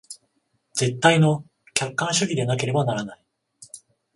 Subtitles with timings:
[0.73, 1.45] 絶対の
[1.75, 3.23] 客観主義でなければならない。